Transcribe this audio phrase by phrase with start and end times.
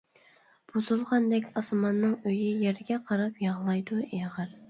[0.71, 4.57] بۇزۇلغاندەك ئاسماننىڭ ئۆيى، يەرگە قاراپ يىغلايدۇ ئېغىر.